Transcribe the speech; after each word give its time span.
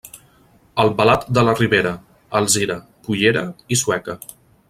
Albalat 0.83 1.27
de 1.39 1.43
la 1.49 1.53
Ribera, 1.59 1.91
Alzira, 2.41 2.79
Cullera 3.09 3.47
i 3.77 3.81
Sueca. 3.83 4.17